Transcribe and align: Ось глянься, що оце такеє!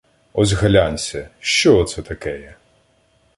Ось 0.33 0.51
глянься, 0.53 1.29
що 1.39 1.77
оце 1.77 2.01
такеє! 2.01 2.55